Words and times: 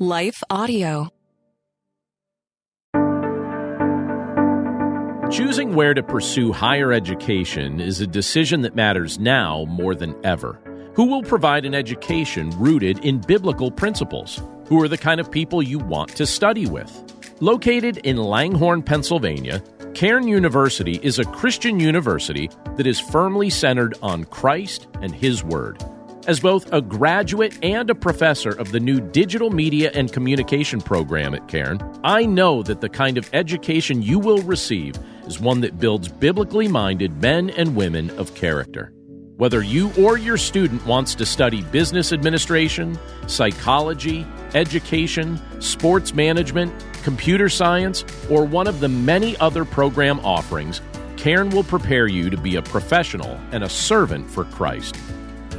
Life 0.00 0.44
Audio. 0.48 1.08
Choosing 5.32 5.74
where 5.74 5.92
to 5.92 6.04
pursue 6.04 6.52
higher 6.52 6.92
education 6.92 7.80
is 7.80 8.00
a 8.00 8.06
decision 8.06 8.60
that 8.60 8.76
matters 8.76 9.18
now 9.18 9.64
more 9.68 9.96
than 9.96 10.14
ever. 10.24 10.60
Who 10.94 11.06
will 11.06 11.24
provide 11.24 11.64
an 11.64 11.74
education 11.74 12.50
rooted 12.50 13.04
in 13.04 13.18
biblical 13.18 13.72
principles? 13.72 14.40
Who 14.68 14.80
are 14.80 14.86
the 14.86 14.96
kind 14.96 15.18
of 15.18 15.32
people 15.32 15.64
you 15.64 15.80
want 15.80 16.14
to 16.14 16.26
study 16.26 16.66
with? 16.66 16.92
Located 17.40 17.96
in 18.04 18.18
Langhorne, 18.18 18.84
Pennsylvania, 18.84 19.64
Cairn 19.94 20.28
University 20.28 21.00
is 21.02 21.18
a 21.18 21.24
Christian 21.24 21.80
university 21.80 22.48
that 22.76 22.86
is 22.86 23.00
firmly 23.00 23.50
centered 23.50 23.96
on 24.00 24.26
Christ 24.26 24.86
and 25.02 25.12
His 25.12 25.42
Word. 25.42 25.82
As 26.28 26.40
both 26.40 26.70
a 26.74 26.82
graduate 26.82 27.58
and 27.62 27.88
a 27.88 27.94
professor 27.94 28.50
of 28.50 28.70
the 28.70 28.80
new 28.80 29.00
Digital 29.00 29.48
Media 29.48 29.90
and 29.94 30.12
Communication 30.12 30.78
program 30.78 31.34
at 31.34 31.48
Cairn, 31.48 31.80
I 32.04 32.26
know 32.26 32.62
that 32.64 32.82
the 32.82 32.88
kind 32.90 33.16
of 33.16 33.30
education 33.32 34.02
you 34.02 34.18
will 34.18 34.42
receive 34.42 34.96
is 35.26 35.40
one 35.40 35.62
that 35.62 35.78
builds 35.78 36.08
biblically 36.08 36.68
minded 36.68 37.22
men 37.22 37.48
and 37.48 37.74
women 37.74 38.10
of 38.18 38.34
character. 38.34 38.92
Whether 39.38 39.62
you 39.62 39.90
or 39.98 40.18
your 40.18 40.36
student 40.36 40.84
wants 40.84 41.14
to 41.14 41.24
study 41.24 41.62
business 41.62 42.12
administration, 42.12 42.98
psychology, 43.26 44.26
education, 44.52 45.40
sports 45.62 46.12
management, 46.12 46.74
computer 47.04 47.48
science, 47.48 48.04
or 48.28 48.44
one 48.44 48.66
of 48.66 48.80
the 48.80 48.88
many 48.90 49.34
other 49.38 49.64
program 49.64 50.20
offerings, 50.20 50.82
Cairn 51.16 51.48
will 51.48 51.64
prepare 51.64 52.06
you 52.06 52.28
to 52.28 52.36
be 52.36 52.56
a 52.56 52.62
professional 52.62 53.40
and 53.50 53.64
a 53.64 53.68
servant 53.70 54.30
for 54.30 54.44
Christ. 54.44 54.94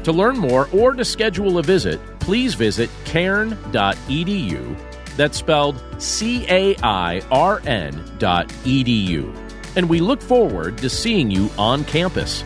To 0.03 0.11
learn 0.11 0.37
more 0.37 0.69
or 0.71 0.93
to 0.93 1.03
schedule 1.03 1.57
a 1.57 1.63
visit, 1.63 1.99
please 2.19 2.53
visit 2.53 2.89
cairn.edu. 3.05 4.77
That's 5.17 5.37
spelled 5.37 5.83
C 5.97 6.45
A 6.49 6.75
I 6.81 7.21
R 7.31 7.61
N 7.65 8.01
dot 8.17 8.47
edu. 8.63 9.35
And 9.75 9.89
we 9.89 9.99
look 9.99 10.21
forward 10.21 10.77
to 10.79 10.89
seeing 10.89 11.29
you 11.29 11.49
on 11.57 11.83
campus. 11.83 12.43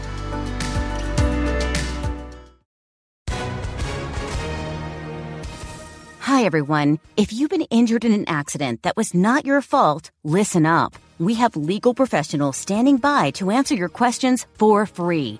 Hi, 6.19 6.45
everyone. 6.45 6.99
If 7.15 7.31
you've 7.31 7.51
been 7.51 7.67
injured 7.69 8.05
in 8.05 8.11
an 8.11 8.27
accident 8.27 8.81
that 8.81 8.97
was 8.97 9.13
not 9.13 9.45
your 9.45 9.61
fault, 9.61 10.09
listen 10.23 10.65
up. 10.65 10.95
We 11.19 11.35
have 11.35 11.55
legal 11.55 11.93
professionals 11.93 12.57
standing 12.57 12.97
by 12.97 13.31
to 13.31 13.51
answer 13.51 13.75
your 13.75 13.89
questions 13.89 14.47
for 14.57 14.87
free. 14.87 15.39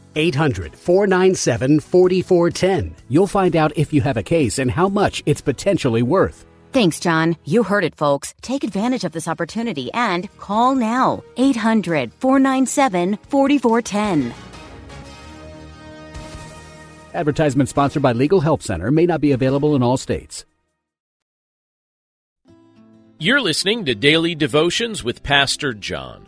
800 0.15 0.75
497 0.75 1.79
4410. 1.79 2.95
You'll 3.09 3.27
find 3.27 3.55
out 3.55 3.77
if 3.77 3.93
you 3.93 4.01
have 4.01 4.17
a 4.17 4.23
case 4.23 4.59
and 4.59 4.69
how 4.69 4.89
much 4.89 5.23
it's 5.25 5.41
potentially 5.41 6.03
worth. 6.03 6.45
Thanks, 6.71 6.99
John. 6.99 7.35
You 7.43 7.63
heard 7.63 7.83
it, 7.83 7.95
folks. 7.95 8.33
Take 8.41 8.63
advantage 8.63 9.03
of 9.03 9.11
this 9.11 9.27
opportunity 9.27 9.91
and 9.93 10.29
call 10.37 10.75
now. 10.75 11.23
800 11.37 12.13
497 12.13 13.17
4410. 13.29 14.33
Advertisement 17.13 17.67
sponsored 17.67 18.01
by 18.01 18.13
Legal 18.13 18.39
Help 18.39 18.63
Center 18.63 18.89
may 18.89 19.05
not 19.05 19.19
be 19.19 19.33
available 19.33 19.75
in 19.75 19.83
all 19.83 19.97
states. 19.97 20.45
You're 23.19 23.41
listening 23.41 23.85
to 23.85 23.93
Daily 23.93 24.33
Devotions 24.33 25.03
with 25.03 25.21
Pastor 25.21 25.73
John. 25.73 26.27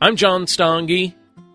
I'm 0.00 0.16
John 0.16 0.44
Stange, 0.44 1.14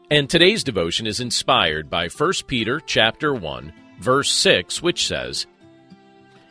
and 0.09 0.30
today's 0.30 0.64
devotion 0.64 1.08
is 1.08 1.19
inspired 1.19 1.90
by 1.90 2.08
1 2.08 2.34
Peter 2.47 2.80
chapter 2.80 3.34
1, 3.34 3.74
verse 4.00 4.30
6, 4.31 4.81
which 4.81 5.08
says, 5.08 5.46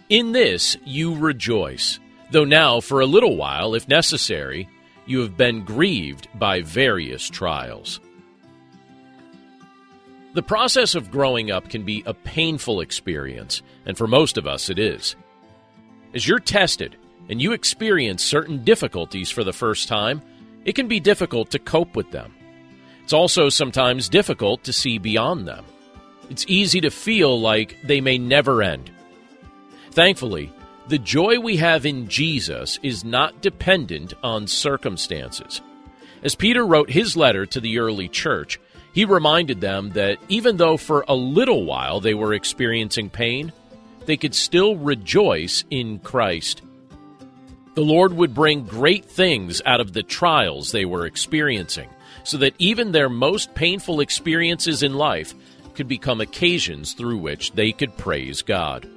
In 0.09 0.33
this 0.33 0.77
you 0.85 1.17
rejoice, 1.17 2.01
though 2.31 2.45
now 2.45 2.81
for 2.81 3.01
a 3.01 3.07
little 3.07 3.37
while, 3.37 3.75
if 3.75 3.89
necessary, 3.89 4.69
you 5.07 5.21
have 5.21 5.37
been 5.37 5.65
grieved 5.65 6.29
by 6.35 6.63
various 6.63 7.29
trials. 7.29 8.01
The 10.35 10.43
process 10.43 10.95
of 10.95 11.11
growing 11.11 11.51
up 11.51 11.69
can 11.69 11.83
be 11.83 12.03
a 12.07 12.15
painful 12.15 12.81
experience, 12.81 13.63
and 13.85 13.99
for 13.99 14.07
most 14.07 14.39
of 14.39 14.47
us 14.47 14.71
it 14.71 14.79
is. 14.79 15.15
As 16.15 16.27
you're 16.27 16.39
tested 16.39 16.97
and 17.29 17.41
you 17.41 17.53
experience 17.53 18.25
certain 18.25 18.65
difficulties 18.65 19.31
for 19.31 19.45
the 19.45 19.53
first 19.53 19.89
time, 19.89 20.23
it 20.65 20.75
can 20.75 20.89
be 20.89 21.01
difficult 21.01 21.51
to 21.51 21.59
cope 21.59 21.95
with 21.95 22.11
them. 22.13 22.35
It's 23.13 23.15
also 23.19 23.51
sometimes 23.51 24.09
difficult 24.09 24.65
to 24.65 24.73
see 24.73 24.97
beyond 24.97 25.47
them. 25.47 25.67
It's 26.31 26.47
easy 26.49 26.81
to 26.81 26.91
feel 26.91 27.39
like 27.39 27.77
they 27.85 28.01
may 28.01 28.17
never 28.17 28.63
end. 28.63 28.91
Thankfully, 29.91 30.51
the 30.89 30.97
joy 30.97 31.39
we 31.39 31.59
have 31.59 31.85
in 31.85 32.09
Jesus 32.09 32.79
is 32.83 33.05
not 33.05 33.43
dependent 33.43 34.15
on 34.23 34.47
circumstances. 34.47 35.61
As 36.23 36.35
Peter 36.35 36.65
wrote 36.65 36.89
his 36.89 37.15
letter 37.15 37.45
to 37.45 37.61
the 37.61 37.81
early 37.81 38.09
church, 38.09 38.59
he 38.95 39.05
reminded 39.05 39.61
them 39.61 39.91
that 39.91 40.17
even 40.31 40.57
though 40.57 40.79
for 40.79 41.05
a 41.07 41.15
little 41.15 41.67
while 41.67 42.01
they 42.01 42.15
were 42.15 42.33
experiencing 42.33 43.11
pain, 43.11 43.53
they 44.07 44.17
could 44.17 44.35
still 44.35 44.77
rejoice 44.77 45.65
in 45.69 45.99
Christ. 45.99 46.63
The 47.75 47.83
Lord 47.83 48.15
would 48.15 48.33
bring 48.33 48.65
great 48.65 49.05
things 49.05 49.61
out 49.67 49.83
of 49.83 49.93
the 49.93 50.03
trials 50.03 50.73
they 50.73 50.87
were 50.87 51.05
experiencing, 51.05 51.91
so 52.25 52.39
that 52.39 52.55
even 52.59 52.93
their 52.93 53.09
most 53.09 53.55
painful 53.55 54.01
experiences 54.01 54.83
in 54.83 54.95
life 54.95 55.35
could 55.75 55.89
become 55.89 56.21
occasions 56.21 56.93
through 56.93 57.19
which 57.19 57.53
they 57.53 57.73
could 57.73 57.97
praise 57.97 58.43
God. 58.43 58.89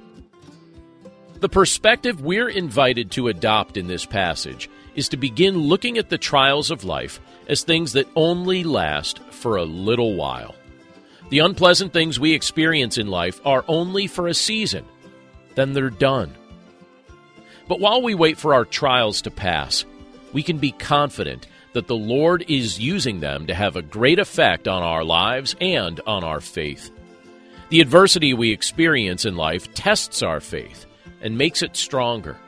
The 1.40 1.48
perspective 1.48 2.20
we're 2.20 2.48
invited 2.48 3.10
to 3.12 3.28
adopt 3.28 3.76
in 3.76 3.86
this 3.86 4.06
passage 4.06 4.70
is 4.94 5.08
to 5.10 5.16
begin 5.16 5.58
looking 5.58 5.98
at 5.98 6.08
the 6.08 6.18
trials 6.18 6.70
of 6.70 6.84
life 6.84 7.20
as 7.48 7.62
things 7.62 7.92
that 7.92 8.08
only 8.16 8.64
last 8.64 9.18
for 9.30 9.56
a 9.56 9.64
little 9.64 10.14
while. 10.14 10.54
The 11.28 11.40
unpleasant 11.40 11.92
things 11.92 12.18
we 12.18 12.32
experience 12.32 12.98
in 12.98 13.08
life 13.08 13.40
are 13.44 13.64
only 13.68 14.06
for 14.06 14.28
a 14.28 14.34
season, 14.34 14.84
then 15.54 15.72
they're 15.72 15.90
done. 15.90 16.34
But 17.68 17.80
while 17.80 18.00
we 18.00 18.14
wait 18.14 18.38
for 18.38 18.54
our 18.54 18.64
trials 18.64 19.22
to 19.22 19.30
pass, 19.30 19.84
we 20.32 20.42
can 20.42 20.58
be 20.58 20.70
confident 20.70 21.46
that 21.76 21.88
the 21.88 21.94
Lord 21.94 22.42
is 22.48 22.80
using 22.80 23.20
them 23.20 23.46
to 23.48 23.54
have 23.54 23.76
a 23.76 23.82
great 23.82 24.18
effect 24.18 24.66
on 24.66 24.82
our 24.82 25.04
lives 25.04 25.54
and 25.60 26.00
on 26.06 26.24
our 26.24 26.40
faith. 26.40 26.90
The 27.68 27.82
adversity 27.82 28.32
we 28.32 28.50
experience 28.50 29.26
in 29.26 29.36
life 29.36 29.74
tests 29.74 30.22
our 30.22 30.40
faith 30.40 30.86
and 31.20 31.36
makes 31.36 31.60
it 31.60 31.76
stronger. 31.76 32.38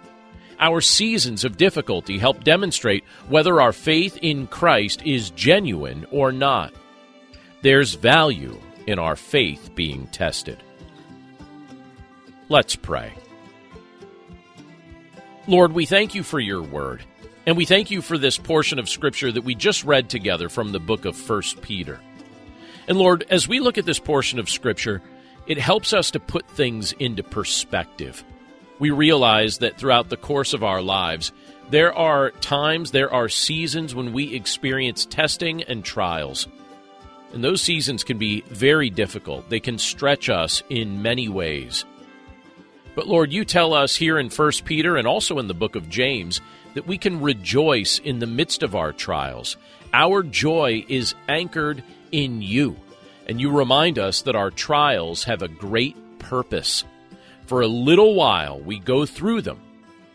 Our 0.59 0.81
seasons 0.81 1.45
of 1.45 1.59
difficulty 1.59 2.17
help 2.17 2.43
demonstrate 2.43 3.05
whether 3.29 3.61
our 3.61 3.75
faith 3.75 4.19
in 4.23 4.47
Christ 4.47 5.03
is 5.05 5.29
genuine 5.29 6.07
or 6.11 6.33
not. 6.33 6.73
There's 7.61 7.93
value 7.93 8.59
in 8.87 8.99
our 8.99 9.15
faith 9.15 9.75
being 9.75 10.07
tested. 10.07 10.63
Let's 12.49 12.77
pray. 12.77 13.13
Lord, 15.47 15.75
we 15.75 15.85
thank 15.85 16.15
you 16.15 16.23
for 16.23 16.41
your 16.41 16.63
word, 16.63 17.05
and 17.49 17.57
we 17.57 17.65
thank 17.65 17.91
you 17.91 18.03
for 18.03 18.19
this 18.19 18.37
portion 18.37 18.79
of 18.79 18.91
Scripture 18.91 19.33
that 19.33 19.41
we 19.41 19.55
just 19.55 19.83
read 19.83 20.11
together 20.11 20.51
from 20.51 20.71
the 20.71 20.79
book 20.79 21.07
of 21.07 21.19
1 21.31 21.43
Peter. 21.63 21.99
And 22.87 22.99
Lord, 22.99 23.25
as 23.31 23.49
we 23.49 23.59
look 23.59 23.79
at 23.79 23.87
this 23.87 23.99
portion 23.99 24.39
of 24.39 24.51
Scripture, 24.51 25.01
it 25.47 25.57
helps 25.57 25.95
us 25.95 26.11
to 26.11 26.21
put 26.21 26.47
things 26.51 26.93
into 26.93 27.23
perspective. 27.23 28.23
We 28.79 28.91
realize 28.91 29.57
that 29.61 29.79
throughout 29.79 30.11
the 30.11 30.19
course 30.19 30.53
of 30.53 30.63
our 30.63 30.83
lives, 30.83 31.33
there 31.71 31.95
are 31.95 32.33
times, 32.33 32.91
there 32.91 33.11
are 33.15 33.31
seasons 33.31 33.95
when 33.95 34.13
we 34.13 34.35
experience 34.35 35.07
testing 35.07 35.63
and 35.63 35.83
trials. 35.83 36.49
And 37.33 37.43
those 37.43 37.63
seasons 37.63 38.05
can 38.05 38.19
be 38.19 38.43
very 38.43 38.91
difficult. 38.91 39.49
They 39.49 39.61
can 39.61 39.79
stretch 39.79 40.29
us 40.29 40.63
in 40.69 41.01
many 41.01 41.31
ways. 41.31 41.87
But 42.95 43.07
Lord, 43.07 43.33
you 43.33 43.47
tell 43.47 43.73
us 43.73 43.97
here 43.97 44.19
in 44.19 44.29
1 44.29 44.53
Peter 44.67 44.99
and 44.99 45.09
also 45.09 45.39
in 45.39 45.49
the 45.49 45.55
book 45.55 45.77
of 45.77 45.89
James 45.89 46.43
that 46.79 46.87
we 46.87 46.97
can 46.97 47.21
rejoice 47.21 47.99
in 47.99 48.21
the 48.21 48.27
midst 48.29 48.63
of 48.63 48.77
our 48.77 48.93
trials. 48.93 49.57
Our 49.93 50.23
joy 50.23 50.85
is 50.87 51.17
anchored 51.29 51.83
in 52.13 52.41
you. 52.41 52.77
And 53.27 53.41
you 53.41 53.51
remind 53.51 53.99
us 53.99 54.23
that 54.23 54.37
our 54.37 54.53
trials 54.53 55.25
have 55.25 55.43
a 55.43 55.49
great 55.49 55.97
purpose. 56.21 56.85
For 57.47 57.63
a 57.63 57.67
little 57.67 58.15
while, 58.15 58.61
we 58.61 58.79
go 58.79 59.07
through 59.07 59.43
them, 59.43 59.61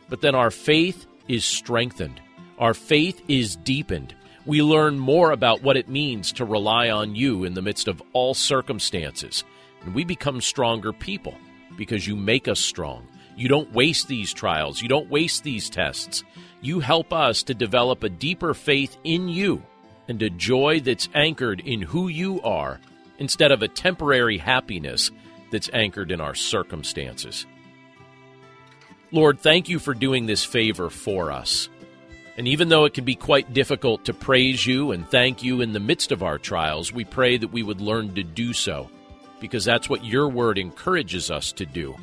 but 0.07 0.21
then 0.21 0.35
our 0.35 0.51
faith 0.51 1.05
is 1.27 1.43
strengthened, 1.43 2.21
Our 2.57 2.73
faith 2.73 3.21
is 3.27 3.57
deepened. 3.57 4.15
We 4.45 4.63
learn 4.63 4.97
more 4.97 5.31
about 5.31 5.63
what 5.63 5.75
it 5.75 5.89
means 5.89 6.31
to 6.31 6.45
rely 6.45 6.89
on 6.89 7.13
you 7.13 7.43
in 7.43 7.55
the 7.55 7.61
midst 7.61 7.89
of 7.89 8.01
all 8.13 8.33
circumstances. 8.33 9.43
And 9.83 9.93
we 9.93 10.05
become 10.05 10.39
stronger 10.39 10.93
people 10.93 11.35
because 11.75 12.07
you 12.07 12.15
make 12.15 12.47
us 12.47 12.61
strong. 12.61 13.05
You 13.35 13.47
don't 13.47 13.73
waste 13.73 14.07
these 14.07 14.33
trials. 14.33 14.81
You 14.81 14.87
don't 14.87 15.09
waste 15.09 15.43
these 15.43 15.69
tests. 15.69 16.23
You 16.61 16.79
help 16.79 17.11
us 17.11 17.43
to 17.43 17.53
develop 17.53 18.03
a 18.03 18.09
deeper 18.09 18.53
faith 18.53 18.97
in 19.03 19.27
you 19.27 19.63
and 20.07 20.21
a 20.21 20.29
joy 20.29 20.79
that's 20.79 21.09
anchored 21.13 21.59
in 21.61 21.81
who 21.81 22.07
you 22.07 22.41
are 22.41 22.79
instead 23.17 23.51
of 23.51 23.61
a 23.61 23.67
temporary 23.67 24.37
happiness 24.37 25.11
that's 25.51 25.69
anchored 25.73 26.11
in 26.11 26.21
our 26.21 26.35
circumstances. 26.35 27.45
Lord, 29.11 29.39
thank 29.39 29.69
you 29.69 29.77
for 29.79 29.93
doing 29.93 30.25
this 30.25 30.43
favor 30.43 30.89
for 30.89 31.31
us. 31.31 31.69
And 32.35 32.47
even 32.47 32.69
though 32.69 32.85
it 32.85 32.95
can 32.95 33.03
be 33.03 33.13
quite 33.13 33.53
difficult 33.53 34.05
to 34.05 34.13
praise 34.13 34.65
you 34.65 34.91
and 34.91 35.07
thank 35.07 35.43
you 35.43 35.61
in 35.61 35.73
the 35.73 35.79
midst 35.79 36.11
of 36.11 36.23
our 36.23 36.39
trials, 36.39 36.91
we 36.91 37.05
pray 37.05 37.37
that 37.37 37.51
we 37.51 37.61
would 37.61 37.79
learn 37.79 38.15
to 38.15 38.23
do 38.23 38.53
so, 38.53 38.89
because 39.39 39.65
that's 39.65 39.87
what 39.87 40.03
your 40.03 40.27
word 40.27 40.57
encourages 40.57 41.29
us 41.29 41.51
to 41.51 41.65
do. 41.65 41.95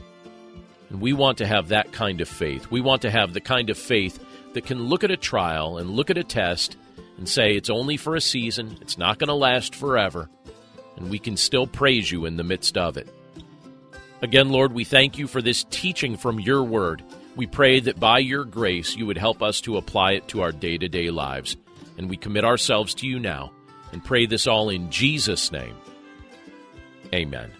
And 0.91 1.01
we 1.01 1.13
want 1.13 1.39
to 1.39 1.47
have 1.47 1.69
that 1.69 1.93
kind 1.93 2.21
of 2.21 2.29
faith. 2.29 2.71
We 2.71 2.81
want 2.81 3.03
to 3.03 3.11
have 3.11 3.33
the 3.33 3.41
kind 3.41 3.71
of 3.71 3.79
faith 3.79 4.23
that 4.53 4.67
can 4.67 4.85
look 4.85 5.05
at 5.05 5.11
a 5.11 5.17
trial 5.17 5.79
and 5.79 5.91
look 5.91 6.11
at 6.11 6.19
a 6.19 6.25
test 6.25 6.77
and 7.17 7.29
say 7.29 7.55
it's 7.55 7.71
only 7.71 7.97
for 7.97 8.17
a 8.17 8.21
season, 8.21 8.77
it's 8.81 8.99
not 8.99 9.19
going 9.19 9.29
to 9.29 9.35
last 9.35 9.75
forever, 9.75 10.29
and 10.97 11.11
we 11.11 11.19
can 11.19 11.37
still 11.37 11.67
praise 11.67 12.11
you 12.11 12.27
in 12.27 12.37
the 12.37 12.45
midst 12.45 12.77
of 12.77 12.97
it. 12.97 13.09
Again, 14.23 14.51
Lord, 14.51 14.73
we 14.73 14.85
thank 14.85 15.17
you 15.17 15.27
for 15.27 15.41
this 15.41 15.65
teaching 15.71 16.17
from 16.17 16.41
your 16.41 16.63
word. 16.63 17.03
We 17.37 17.47
pray 17.47 17.81
that 17.81 18.01
by 18.01 18.19
your 18.19 18.45
grace 18.45 18.97
you 18.97 19.07
would 19.07 19.19
help 19.19 19.43
us 19.43 19.61
to 19.63 19.77
apply 19.77 20.13
it 20.13 20.29
to 20.29 20.43
our 20.43 20.53
day 20.53 20.77
to 20.77 20.89
day 20.89 21.11
lives. 21.11 21.57
And 21.97 22.11
we 22.11 22.17
commit 22.17 22.45
ourselves 22.45 22.95
to 22.97 23.07
you 23.07 23.19
now 23.19 23.53
and 23.93 24.05
pray 24.05 24.27
this 24.27 24.47
all 24.47 24.69
in 24.69 24.91
Jesus' 24.91 25.53
name. 25.53 25.77
Amen. 27.15 27.60